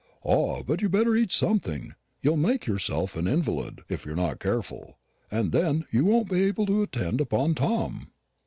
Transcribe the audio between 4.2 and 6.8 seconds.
careful; and then you won't be able